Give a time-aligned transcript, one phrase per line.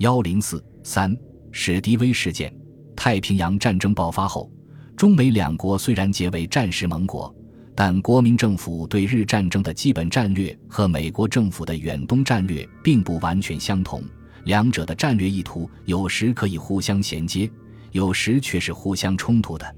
[0.00, 1.14] 幺零四三
[1.52, 2.50] 史迪威事件。
[2.96, 4.50] 太平洋战争爆发后，
[4.96, 7.34] 中美两国虽然结为战时盟国，
[7.74, 14.02] 但国民政府对日战争的基本战略和美国政府的远东战略并不完全相同，
[14.44, 17.50] 两者的战略意图有时可以互相衔接，
[17.92, 19.76] 有时却是互相冲突的。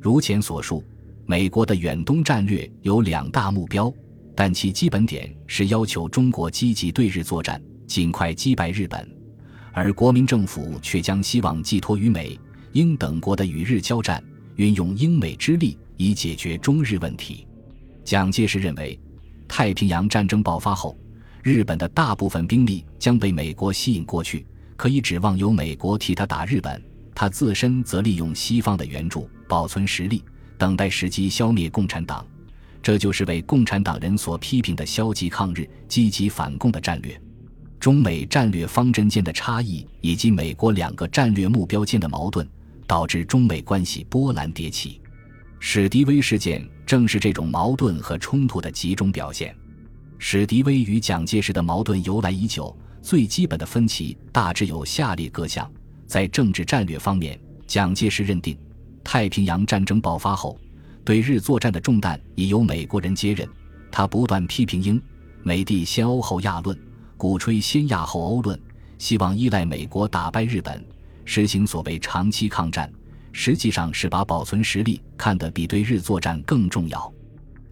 [0.00, 0.82] 如前所述，
[1.26, 3.92] 美国的远东战略有两大目标，
[4.34, 9.06] 但其基本点是要求中国积极对日作战，尽快击败日本，
[9.78, 12.38] 而国民政府却将希望寄托于美。
[12.72, 14.22] 英等国的与日交战，
[14.56, 17.46] 运用英美之力以解决中日问题。
[18.04, 18.98] 蒋介石认为，
[19.46, 20.96] 太平洋战争爆发后，
[21.42, 24.44] 日本的大部分兵力将被美国吸引过去，
[24.76, 26.82] 可以指望由美国替他打日本，
[27.14, 30.22] 他自身则利用西方的援助保存实力，
[30.58, 32.26] 等待时机消灭共产党。
[32.82, 37.20] 这就是为共产党人所批评的消极抗日、积极反共的战略。
[37.78, 42.48] 中美战略方针间的差异，以及美国两个战略目标间的矛盾。
[42.88, 44.98] 导致中美关系波澜迭起，
[45.60, 49.54] 史迪威事件正是这种矛盾和冲突的集中表现。
[50.16, 55.70] 史迪威与蒋介石的矛盾由来已久，最基本的分歧大致有下列各项：
[56.06, 58.56] 在政治战略方面，蒋介石认定，
[59.04, 60.58] 太平洋战争爆发后，
[61.04, 63.46] 对日作战的重担已由美国人接任。
[63.92, 64.98] 他不断批评英
[65.42, 66.74] 美帝先欧后亚论，
[67.18, 68.58] 鼓吹先亚后欧论，
[68.96, 70.82] 希望依赖美国打败日本。
[71.24, 72.90] 实行所谓长期抗战，
[73.32, 77.12] 实际上是把保存实力看得比对日作战更重要。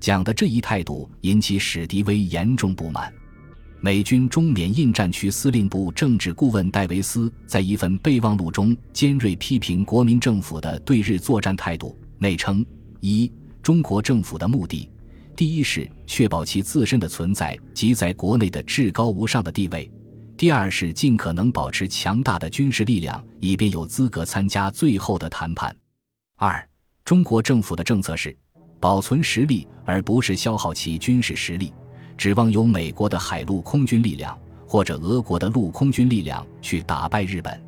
[0.00, 3.10] 蒋的这一态度引起史迪威严重不满。
[3.80, 12.66] 美军中缅印战区司令部政治顾问戴维斯在一份备忘录中尖锐批评国民政府的对日作战态度，内称：
[13.00, 13.30] 一、
[13.62, 14.90] 中国政府的目的，
[15.36, 19.90] 第一是确保其自身的存在及在国内的至高无上的地位。
[20.34, 25.74] 第二是尽可能保持强大的军事力量，以便有资格参加最后的谈判。
[26.36, 26.66] 二，
[27.04, 28.34] 中国政府的政策是
[28.80, 31.72] 保存实力，而不是消耗其军事实力，
[32.16, 37.62] 指望由美国的海陆空军力量或者俄国的陆空军力量去打败日本。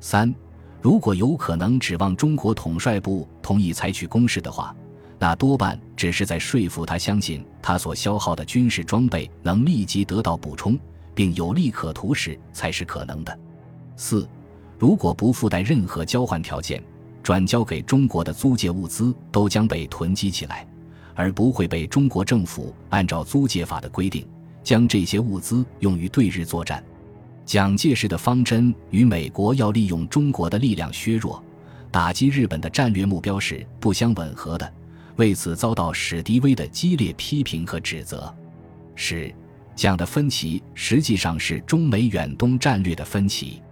[0.00, 0.34] 三，
[0.80, 4.74] 如果有可能指望中国统帅部同意采取攻势的话，
[5.22, 10.76] 那多半只是在说服他相信他所消耗的军事装备能立即得到补充。
[11.14, 13.38] 并有利可图时才是可能的。
[13.96, 14.28] 四，
[14.78, 16.82] 如果不附带任何交换条件，
[17.22, 20.66] 转交给中国的租借物资都将被囤积起来，
[21.14, 24.26] 而不会被中国政府按照租借法的规定
[24.64, 26.82] 将这些物资用于对日作战。
[27.44, 31.44] 蒋介石的方针与美国要利用中国的力量削弱、
[31.90, 34.72] 打击日本的战略目标是不相吻合的，
[35.16, 38.34] 为此遭到史迪威的激烈批评和指责。
[38.94, 39.34] 是。
[39.74, 43.62] 讲的分歧实际上是中美远东战略的分歧。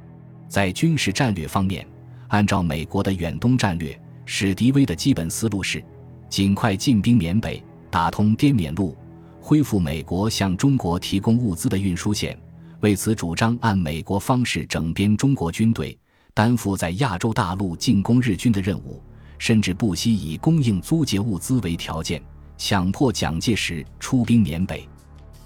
[0.48, 1.86] 在军事战略方面，
[2.28, 5.84] 按照美国的远东战略，史迪威的基本思路是
[6.30, 8.96] 尽快进兵缅北，打通滇缅路，
[9.42, 12.34] 恢复美国向中国提供物资的运输线。
[12.80, 15.96] 为此，主张按美国方式整编中国军队，
[16.32, 19.02] 担负在亚洲大陆进攻日军的任务，
[19.40, 22.22] 甚至不惜以供应租借物资为条件，
[22.58, 24.86] 强迫蒋介石出兵缅北。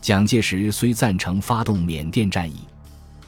[0.00, 2.56] 蒋介石虽赞成发动缅甸战役，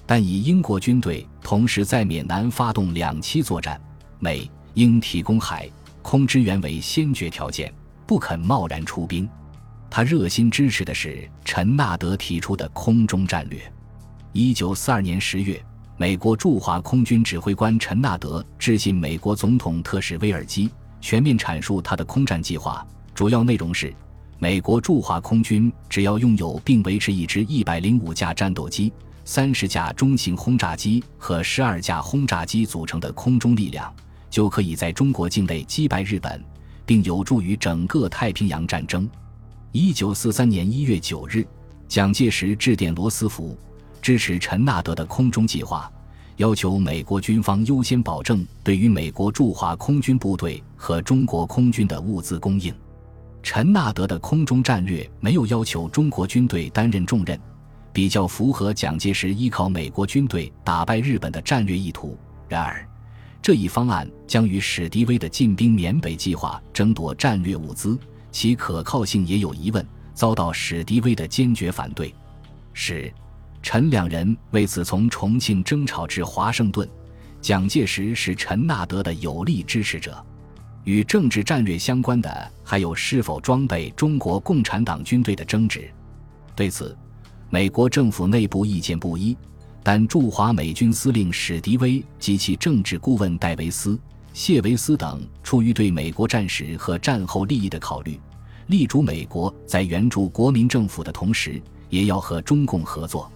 [0.05, 3.81] 但以英国军队同时在缅南发动两栖作战，
[4.19, 5.71] 美英提供海
[6.03, 7.73] 空支援为先决条件，
[8.05, 9.27] 不肯贸然出兵。
[9.89, 13.61] 他热心支持的是陈纳德提出的空中战略。
[14.33, 15.65] 一九四二年十月，
[15.99, 20.71] 美国驻华空军指挥官陈纳德致信美国总统特使威尔基，
[21.01, 23.95] 全面阐述他的空战计划，主要内容是。
[24.39, 28.93] 美国驻华空军只要拥有并维持一支一百零五架战斗机、
[29.25, 33.91] 三十架中型轰炸机和十二架轰炸机组成的空中力量，
[34.29, 36.45] 就可以在中国境内击败日本，
[36.85, 39.09] 并有助于整个太平洋战争。
[39.73, 41.43] 一九四三年一月九日，
[41.89, 43.59] 蒋介石致电罗斯福，
[44.07, 45.91] 支持陈纳德的空中计划，
[46.37, 52.73] 要求美国军方优先保证对于美国驻华空军部队和中国空军的物资供应。
[53.43, 57.37] 陈纳德的空中战略没有要求中国军队担任重任，
[57.93, 62.17] 比较符合蒋介石依靠美国军队打败日本的战略意图。
[62.49, 62.89] 然而，
[63.43, 67.99] 这一方案将与史迪威的进兵缅北计划争夺战略物资，
[68.31, 72.15] 其可靠性也有疑问，遭到史迪威的坚决反对。
[72.73, 73.13] 史、
[73.67, 76.89] 陈两人为此从重庆争吵至华盛顿。
[77.41, 80.25] 蒋介石是陈纳德的有力支持者。
[80.85, 85.91] 与政治战略相关的还有是否装备中国共产党军队的争执。
[86.55, 86.97] 对此，
[87.51, 89.37] 美国政府内部意见不一。
[89.83, 93.99] 但驻华美军司令史迪威及其政治顾问戴维斯、
[94.33, 98.21] 谢维斯等，出于对美国战时和战后利益的考虑，
[98.69, 101.61] 力主美国在援助国民政府的同时，
[101.91, 103.29] 也要和中共合作。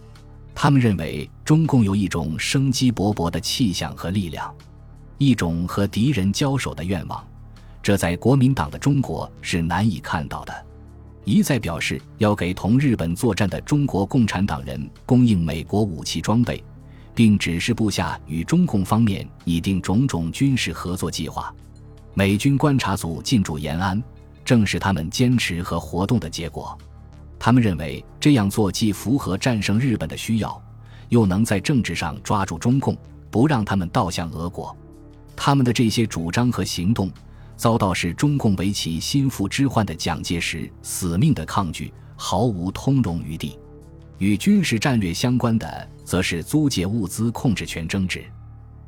[0.55, 4.55] 他们认为中共有一种生机勃勃的气象和力量，
[5.19, 7.26] 一种和敌人交手的愿望，
[7.82, 10.67] 这在国民党的中国是难以看到的。
[11.25, 16.62] 一再表示要给同日本作战的中国共产党人供应美国武器装备，
[17.14, 21.55] 并指示部下与中共方面拟定种种军事合作计划。
[22.14, 24.02] 美军观察组进驻延安，
[24.44, 26.76] 正是他们坚持和活动的结果。
[27.40, 30.62] 他们认为这样做既符合战胜日本的需要，
[31.08, 32.96] 又能在政治上抓住中共，
[33.32, 34.76] 不让他们倒向俄国。
[35.34, 37.10] 他们的这些主张和行动。
[37.56, 43.58] 遭到是中共为其心腹之患的蒋介石死命的抗拒，毫无通融余地。
[44.16, 48.25] 与军事战略相关的，则是租借物资控制权争执。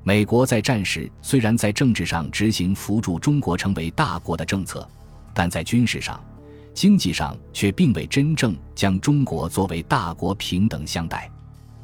[0.02, 4.88] 美国在战时虽然在政治上执行扶助中国成为大国的政策，
[5.34, 6.18] 但在军事上、
[6.74, 11.30] 经济上却并未真正将中国作为大国平等相待。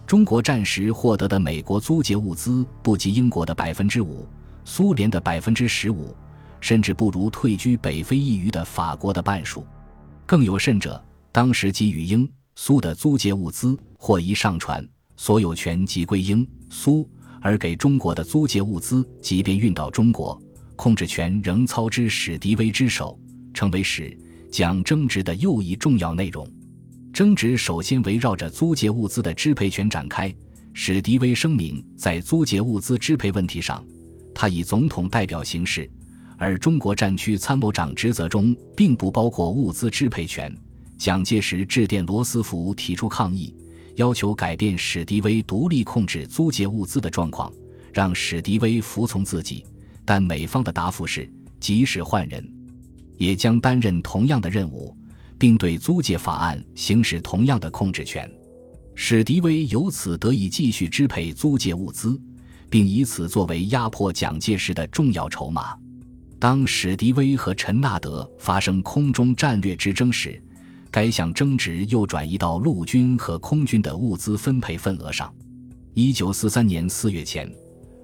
[0.06, 4.26] 中国战时获得的美国租借物资不及英国的百分之五，
[4.64, 6.14] 苏联的百分之十五。
[6.60, 9.64] 甚至不如退居北非一隅的法国的半数，
[10.26, 11.00] 更有甚者，
[11.30, 14.84] 当时给予英苏的租借物资或一上船，
[15.16, 17.08] 所有权即归英苏；
[17.40, 20.36] 而给中国的租借物资，即便运到中国，
[20.74, 23.16] 控制权仍操之史迪威之手，
[23.54, 24.18] 成为史
[24.50, 26.50] 讲争执的又一重要内容。
[27.12, 30.34] 争执首先围绕着租借物资的支配权展开。
[30.74, 33.84] 史迪威声明，在租借物资支配问题上，
[34.34, 35.90] 他以总统代表行事。
[36.36, 40.56] 而中国战区参谋长职责中并不包括物资支配权。
[40.96, 43.52] 蒋介石致电罗斯福提出抗议，
[43.96, 47.52] 要求改变史迪威独立控制租借物资的状况，
[47.92, 49.64] 让史迪威服从自己。
[50.04, 51.28] 但美方的答复是，
[51.58, 52.48] 即使换人，
[53.18, 54.96] 也将担任同样的任务，
[55.36, 58.30] 并对租借法案行使同样的控制权。
[58.94, 62.18] 史迪威由此得以继续支配租借物资，
[62.70, 65.76] 并以此作为压迫蒋介石的重要筹码。
[66.40, 70.40] 当史迪威和陈纳德发生空中战略之争时，
[70.90, 75.32] 该项争执又转移到陆军和空军的物资分配份额上。
[75.94, 77.52] 一九四三年四月前，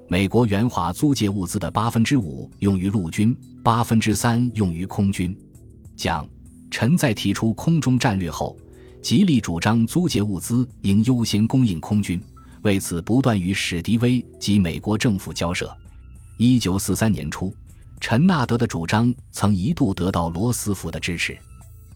[0.08, 5.36] 美国援华租借物资的八分之五用于陆军，八分之三用于空军。
[5.96, 6.28] 蒋、
[6.70, 8.56] 陈在提出空中战略后，
[9.00, 12.22] 极力主张租借物资应优先供应空军，
[12.62, 15.74] 为此不断与史迪威及美国政府交涉。
[16.36, 17.52] 一九四三年初。
[18.00, 21.38] 陈纳德的主张曾一度得到罗斯福的支持。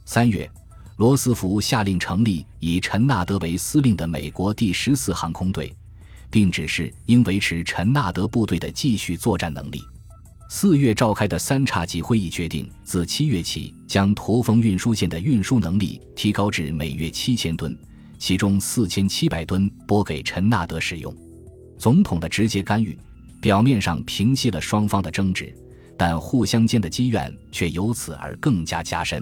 [0.07, 0.51] 三月，
[0.97, 5.77] 罗斯福下令成立以陈纳德为司令的美国第十四航空队，
[6.31, 9.83] 并指示应维持陈纳德部队的继续作战能力。
[10.51, 17.77] 四月召开的三叉戟会议决定，自七月起将驼峰运输线的运输能力提高至每月七千吨，
[18.19, 21.15] 其中四千七百吨拨给陈纳德使用。
[21.79, 22.99] 总统的直接干预，
[23.41, 25.55] 表面上平息了双方的争执。
[26.01, 29.21] 但互相间的积怨却由此而更加加深。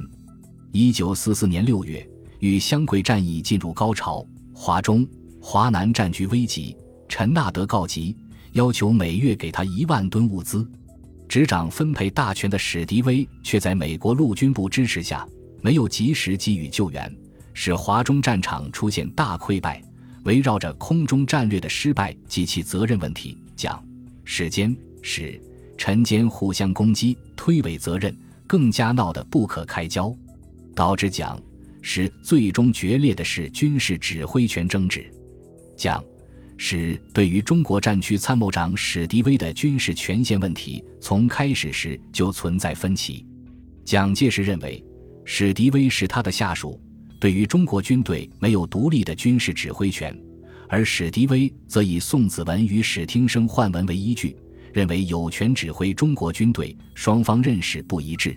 [0.73, 2.07] 一九四四年六月，
[2.39, 4.23] 与湘桂战役进入高潮，
[4.53, 5.09] 华中、
[5.41, 6.77] 华南战局危急。
[7.09, 8.17] 陈纳德告急，
[8.53, 10.67] 要求每月给他一万吨物资。
[11.29, 15.27] 执掌分配大权的史迪威却在美国陆军部支持下，
[15.61, 17.13] 没有及时给予救援，
[17.53, 19.83] 使华中战场出现大溃败。
[20.25, 23.83] 围绕着空中战略的失败及其责任问题，蒋、
[24.25, 25.41] 史间是。
[25.79, 30.11] 陈坚互相攻击、推诿责任，更加闹得不可开交，
[30.75, 31.39] 导致蒋
[31.83, 35.13] 史最终决裂的是军事指挥权争执。
[35.77, 36.03] 蒋
[36.57, 43.25] 使对于中国战区参谋长史迪威的军事权限问题，从开始时就存在分歧。
[43.85, 44.83] 蒋介石认为
[45.25, 46.81] 史迪威是他的下属，
[47.21, 50.17] 对于中国军队没有独立的军事指挥权，
[50.69, 54.37] 而史迪威则以宋子文与史汀生换文为依据。
[54.73, 58.37] 认为有权指挥中国军队，双方认识不一致，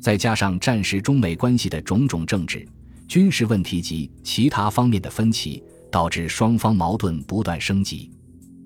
[0.00, 2.66] 再加上战时中美关系的种种政治、
[3.06, 8.10] 军事问题及其他方面的分歧，导致双方矛盾不断升级。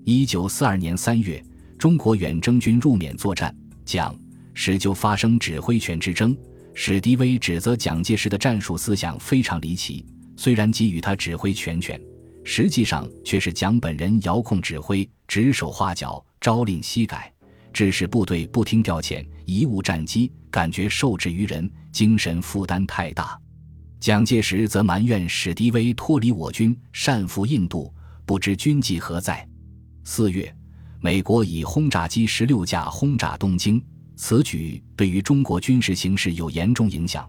[0.05, 1.43] 一九四二年三月，
[1.77, 4.15] 中国远征军入缅作战，蒋
[4.53, 6.35] 史就发生指挥权之争。
[6.73, 11.99] 史迪威指责蒋介石的战术思想非常离奇，虽然给予他指挥全权，
[12.43, 16.23] 实际上却是蒋本人遥控指挥，指手画脚。
[16.41, 17.31] 朝令夕改，
[17.71, 23.39] 致使部队不听调遣，贻误战机，感觉受制于人，精神负担太大。
[24.03, 27.89] 蒋介石则埋怨史迪威脱离我军，擅赴印度，
[28.25, 29.47] 不知军纪何在。
[30.03, 30.53] 四月，
[30.99, 33.81] 美国以轰炸机十六架轰炸东京，
[34.17, 37.25] 此举对于中国军事形势有严重影响。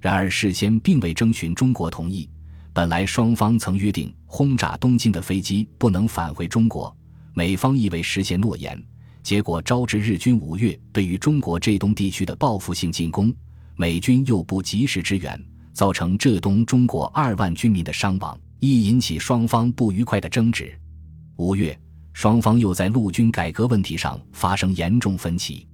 [0.00, 2.30] 然而事先并未征询中国同意。
[2.72, 6.96] 本来双方曾约定，轰炸东京的飞机不能返回中国，
[7.34, 8.80] 美方亦未实现诺言。
[9.24, 13.34] 结果招致日军五月对于中国浙东地区的报复性进攻，
[13.74, 20.72] 美军又不及时支援，造成浙东中国二万军民的伤亡，亦引起双方不愉快的争执。
[21.36, 21.78] 五月，
[22.12, 25.66] 双方又在陆军改革问题上发生严重分歧。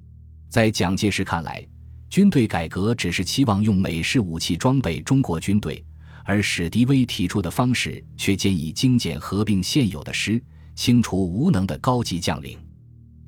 [0.49, 1.67] 在蒋介石看来，
[2.09, 5.85] 军队改革只是期望用美式武器装备中国军队。
[6.25, 10.39] 而史迪威提出的方式却建议精简合并现有的师，
[10.75, 12.59] 清除无能的高级将领，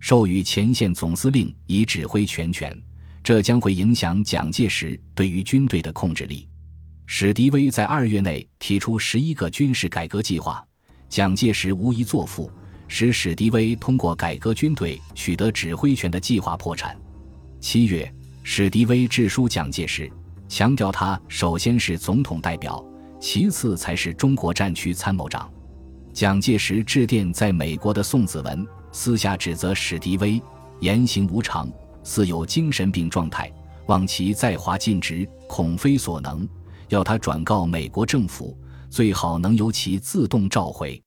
[0.01, 2.79] 授予前线总司令以指挥全权，
[3.25, 6.47] 这将会影响蒋介石对于军队的控制力。
[7.13, 10.65] 史迪威在二月内提出十一个军事改革计划，
[11.09, 12.49] 蒋介石无疑作父，
[12.87, 16.97] 使史迪威通过改革军队取得指挥权的计划破产。
[17.59, 18.11] 七月，
[18.45, 20.09] 史迪威致书蒋介石，
[20.49, 22.83] 强调他首先是总统代表。
[23.19, 25.53] 其次才是中国战区参谋长，
[26.13, 30.41] 蒋介石致电在美国的宋子文，私下指责史迪威
[30.79, 31.69] 言行无常，
[32.05, 33.53] 似有精神病状态，
[33.87, 36.49] 望其在华尽职，恐非所能，
[36.91, 38.57] 要他转告美国政府，
[38.91, 41.03] 最好能由其自动召回。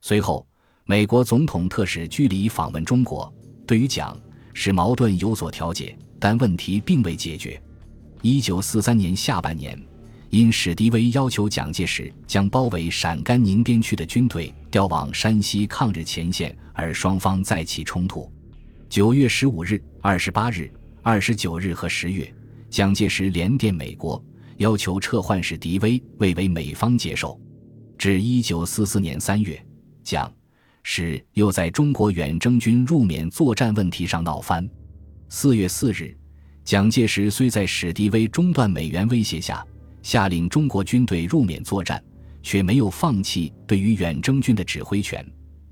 [0.00, 0.46] 随后，
[0.84, 3.32] 美国总统特使居里访问中国，
[3.66, 4.18] 对于蒋
[4.54, 7.60] 使矛盾有所调解，但问题并未解决。
[8.20, 9.76] 一九四三年下半年。
[10.30, 18.32] 因史迪威要求蒋介石将包围陕甘宁边区的军队调往山西抗日前线，而双方再起冲突。
[18.88, 20.72] 九月十五日、二十八日、
[21.02, 22.34] 二十九日和十月，
[22.70, 24.24] 蒋介石连电美国，
[24.58, 27.40] 要求撤换史迪威，未为美方接受。
[27.98, 29.64] 至一九四四年三月，
[30.02, 30.32] 蒋
[30.82, 34.68] 史又在中国远征军入缅作战问题上闹翻。
[35.28, 36.16] 四月四日，
[36.64, 39.64] 蒋介石虽在史迪威中断美元威胁下。
[40.02, 42.02] 下令中国军队入缅作战，
[42.42, 45.24] 却没有放弃对于远征军的指挥权。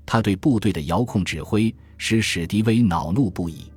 [0.05, 3.69] 他对部队的遥控指挥使史迪威恼怒不已。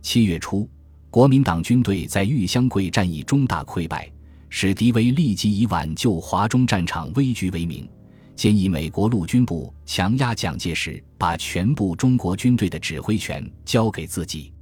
[0.00, 0.68] 七月初，
[1.08, 4.10] 国民党军队在玉香桂战役中大溃败，
[4.54, 7.88] 史迪威立即以挽救华中战场危局为名，
[8.36, 14.52] 建议美国陆军部强压蒋介石，把全部中国军队的指挥权交给自己。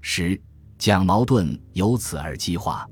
[0.00, 0.40] 十
[0.78, 2.88] 蒋矛盾由此而激化。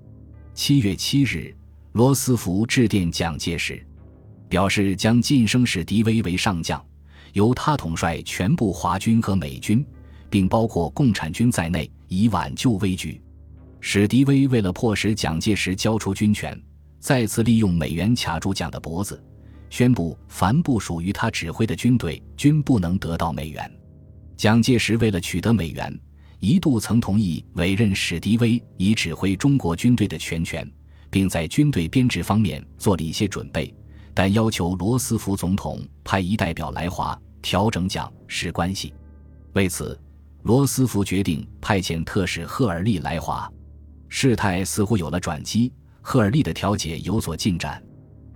[0.52, 1.56] 七月七日。
[1.92, 3.85] 罗斯福致电蒋介石，
[4.49, 6.82] 表示将晋升史迪威为上将，
[7.32, 9.85] 由他统帅全部华军和美军，
[10.30, 13.21] 并包括共产军在内，以挽救危局。
[13.84, 16.58] 史迪威为了迫使蒋介石交出军权，
[17.00, 19.22] 再次利用美元卡住蒋的脖子，
[19.70, 23.70] 宣布凡不属于他指挥的军队均不能得到美元。
[24.36, 26.00] 蒋介石为了取得美元，
[26.38, 30.66] 一度曾同意委任史迪威以指挥中国军队的全权。
[31.12, 33.72] 并在军队编制方面做了一些准备，
[34.14, 38.94] 但要求罗斯福总统派一代表来华调整蒋氏关系。
[39.52, 40.00] 为此，
[40.44, 43.52] 罗斯福决定派遣特使赫尔利来华。
[44.14, 47.83] 事态似乎有了转机，赫尔利的调解有所进展。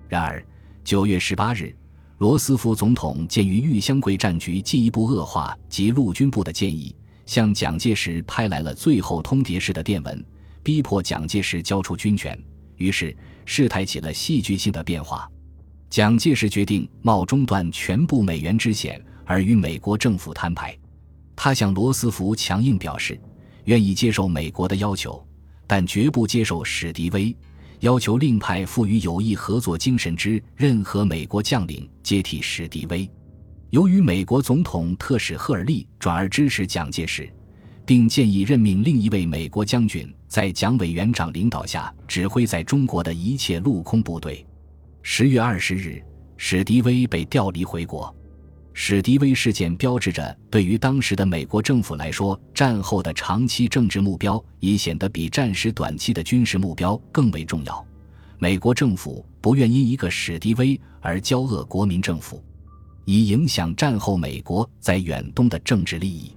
[0.08, 0.42] 然而，
[0.82, 1.76] 九月十八日，
[2.16, 10.24] 罗斯福总统鉴于玉香桂战局进一步恶化及陆军部的建议，向蒋介石拍来了最后通牒式的电文，
[10.62, 12.36] 逼迫蒋介石交出军权。
[12.76, 13.14] 于是
[13.44, 15.30] 事态起了戏剧性的变化，
[15.90, 20.74] 蒋介石决定冒中断全部美元之险而与美国政府摊牌。
[21.36, 23.20] 他向罗斯福强硬表示，
[23.64, 25.22] 愿意接受美国的要求，
[25.66, 27.36] 但绝不接受史迪威
[27.80, 33.08] 要求另派富于友谊合作精神之任何美国将领接替史迪威。
[33.70, 37.30] 由于美国总统特使赫尔利转而支持蒋介石。
[37.86, 44.44] 并建议任命另一位美国将军，在蒋委员长领导下指挥在中国的一切陆空部队。
[45.02, 46.02] 十月二十日，
[46.36, 48.12] 史迪威被调离回国。
[48.78, 57.84] 史迪威事件标志着，对于当时的美国政府来说，战后的长期政治目标已显得比战时短期的军事目标更为重要。
[58.38, 62.44] 美国政府不愿因一个史迪威而交恶国民政府，
[63.06, 66.36] 以影响战后美国在远东的政治利益。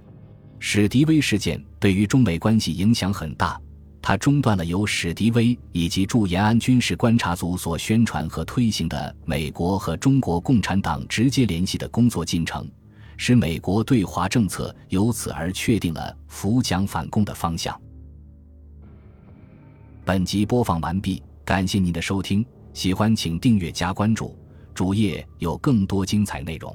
[0.58, 3.60] 史迪威事件对于中美关系影响很大，
[4.02, 12.68] 它中断了由史迪威以及驻延安军事观察组所宣传和推行的美国和中国共产党直接联系的工作进程，
[13.16, 17.78] 使美国对华政策由此而确定了扶蒋反共的方向。
[20.04, 24.36] 本集播放完毕，感谢您的收听，喜欢请订阅加关注，
[24.74, 26.74] 主页有更多精彩内容。